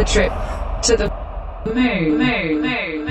[0.00, 0.32] A trip
[0.80, 1.10] to the
[1.66, 1.74] moon.
[1.74, 3.09] moon, moon, moon,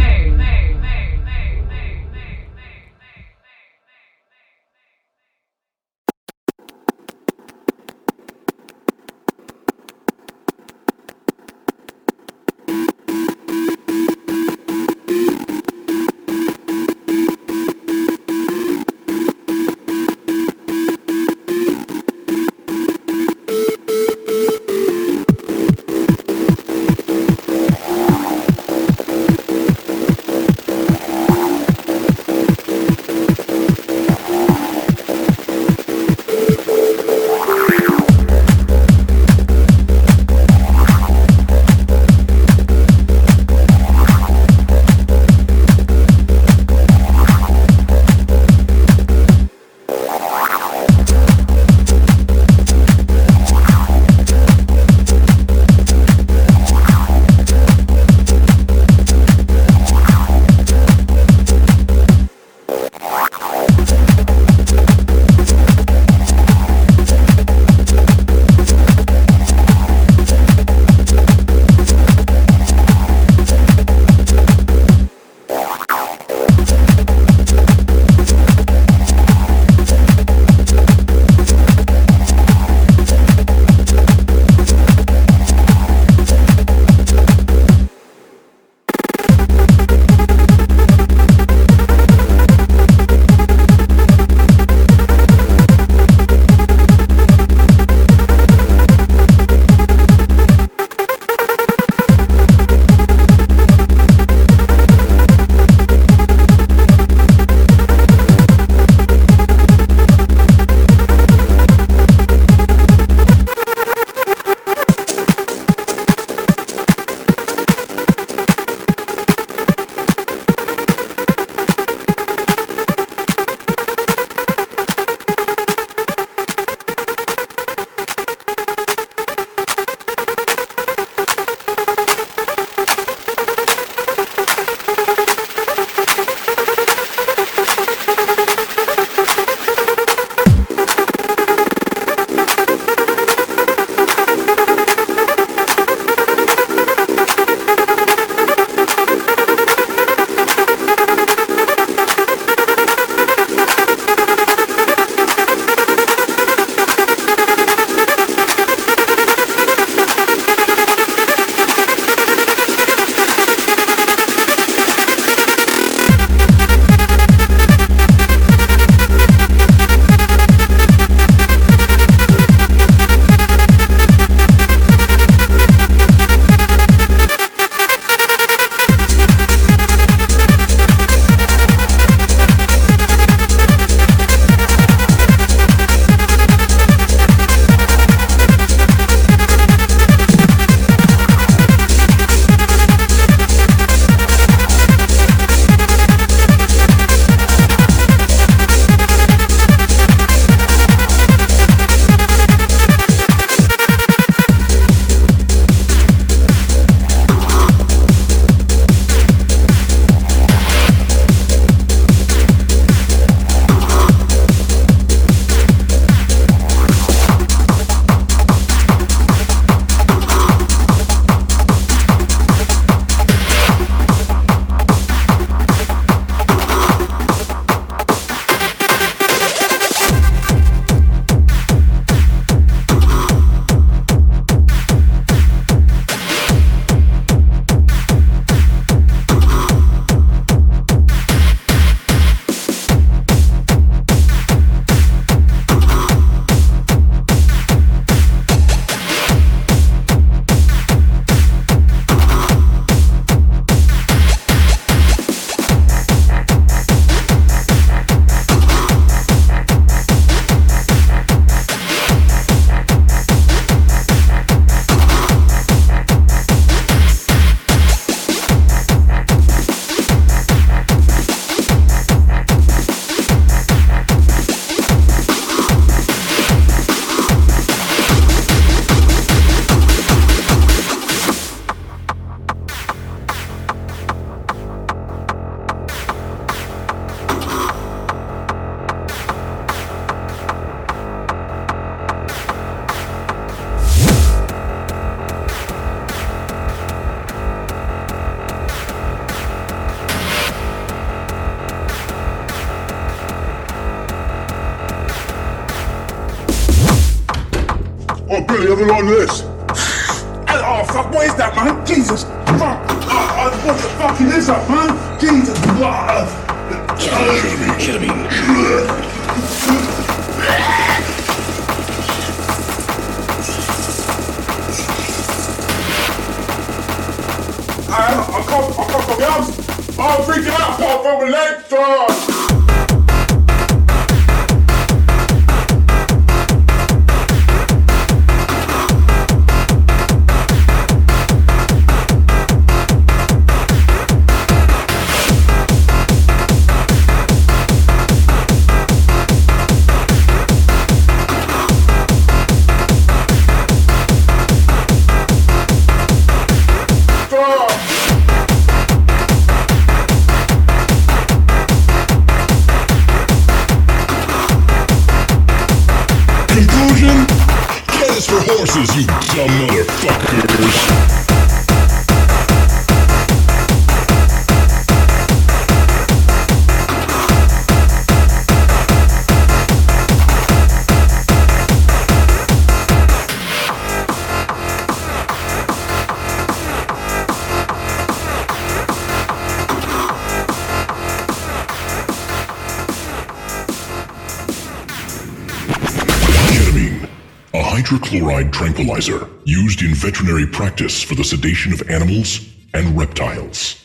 [398.39, 403.83] hydrochloride tranquilizer used in veterinary practice for the sedation of animals and reptiles.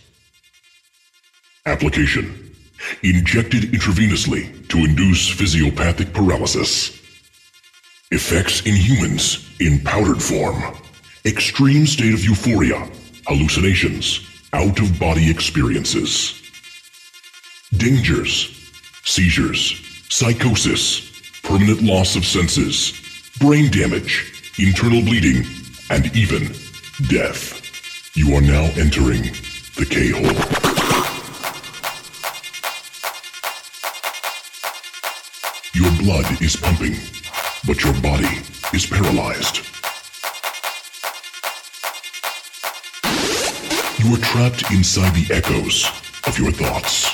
[1.67, 2.41] Application
[3.03, 7.01] Injected intravenously to induce physiopathic paralysis.
[8.11, 10.63] Effects in humans in powdered form.
[11.25, 12.87] Extreme state of euphoria,
[13.27, 14.21] hallucinations,
[14.53, 16.43] out of body experiences.
[17.75, 18.71] Dangers,
[19.05, 19.81] seizures,
[20.11, 21.11] psychosis,
[21.43, 22.93] permanent loss of senses,
[23.41, 25.45] brain damage, internal bleeding,
[25.91, 26.55] and even
[27.09, 27.61] death.
[28.15, 29.23] You are now entering
[29.75, 30.23] the K-hole.
[35.75, 36.95] Your blood is pumping,
[37.67, 38.43] but your body
[38.73, 39.67] is paralyzed.
[43.99, 45.87] You are trapped inside the echoes
[46.29, 47.11] of your thoughts.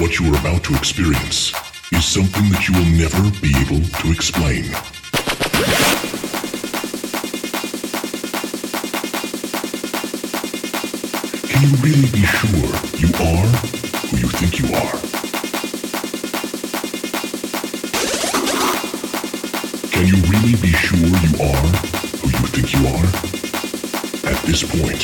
[0.00, 1.52] What you are about to experience
[1.92, 4.64] is something that you will never be able to explain.
[11.48, 13.48] Can you really be sure you are
[14.08, 14.96] who you think you are?
[19.90, 21.66] Can you really be sure you are
[22.20, 23.08] who you think you are?
[24.32, 25.02] At this point,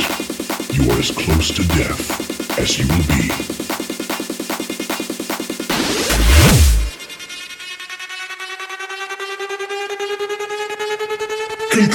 [0.74, 3.69] you are as close to death as you will be.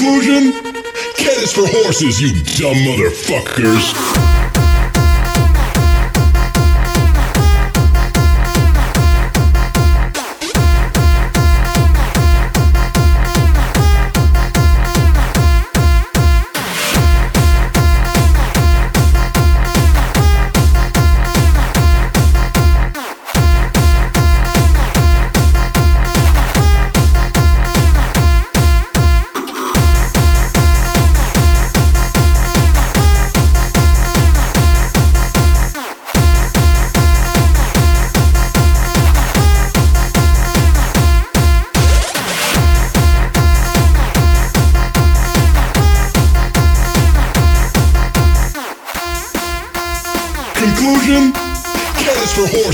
[0.06, 0.52] Conclusion?
[1.18, 4.35] Cat is for horses, you dumb motherfuckers.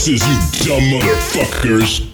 [0.08, 0.18] You
[0.66, 2.11] dumb motherfuckers.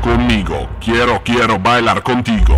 [0.00, 2.56] Conmigo, quiero, quiero bailar contigo.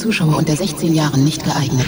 [0.00, 1.86] Zuschauer unter 16 Jahren nicht geeignet.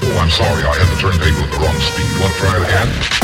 [0.00, 2.06] Oh, I'm sorry, I had the turntable at the wrong speed.
[2.14, 3.21] You want to try it again?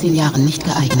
[0.00, 0.99] zehn Jahren nicht geeignet.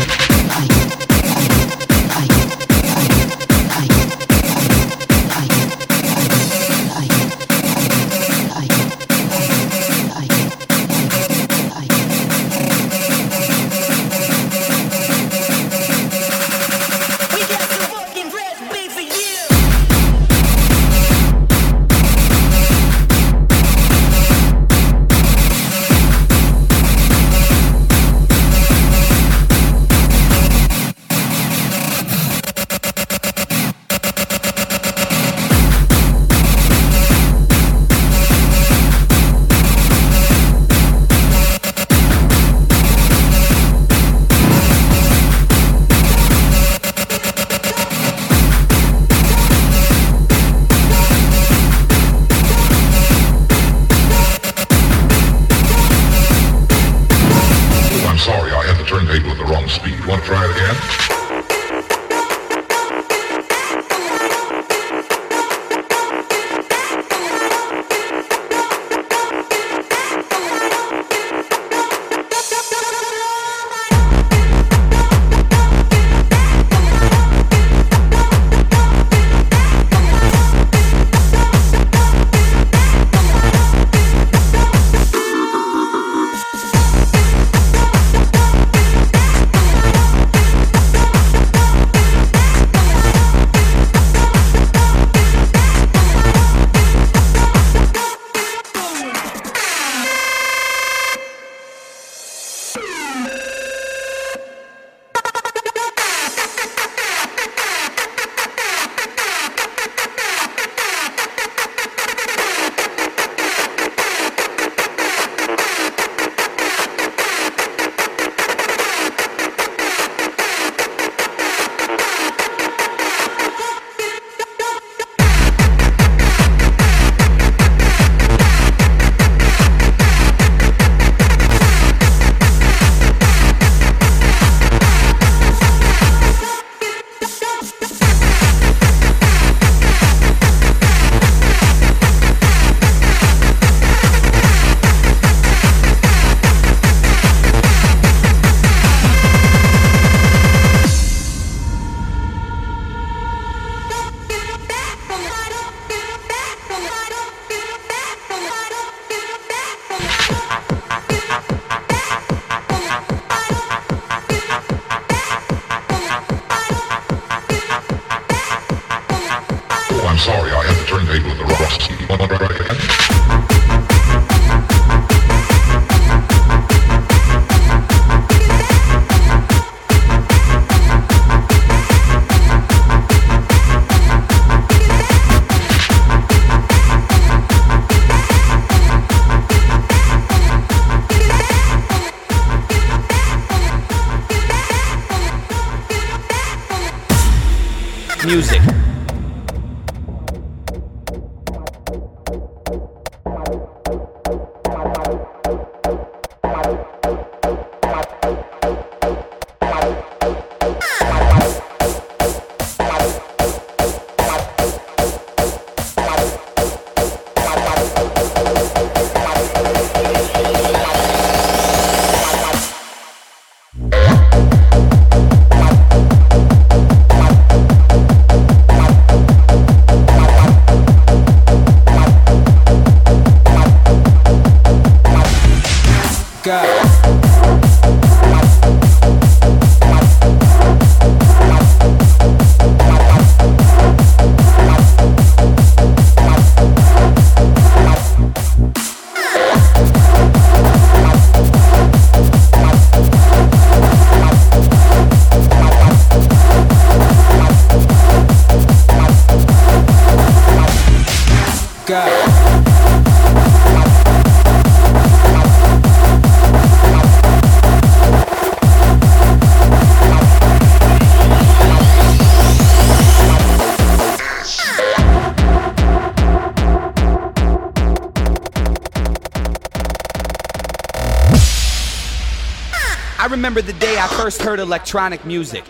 [284.40, 285.64] Heard electronic music.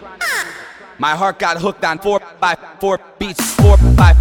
[0.99, 4.13] My heart got hooked on four by four beats, four by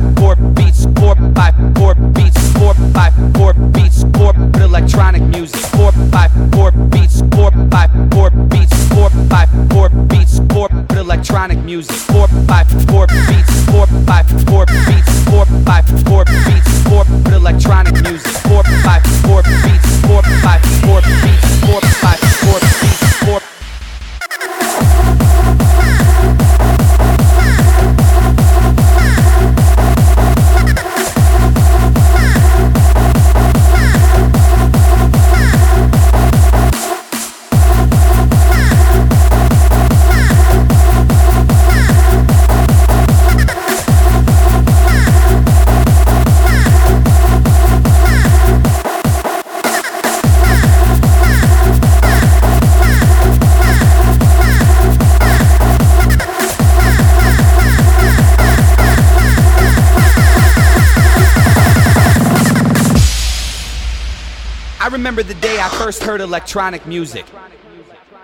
[65.90, 67.26] first heard electronic music.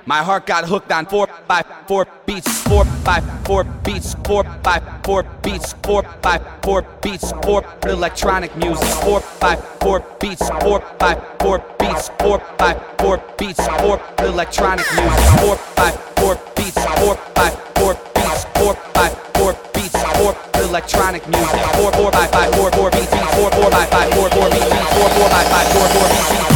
[0.05, 4.77] My heart got hooked on four by four beats, four by four beats, four by
[5.03, 11.15] four beats, four by four beats, four electronic music, four by four beats, four by
[11.39, 17.49] four beats, four by four beats, four electronic music, four by four beats, four by
[17.73, 23.15] four beats, four by four beats, four electronic music, four four by four four beats,
[23.33, 26.54] four four by four four beats, four four by four four beats.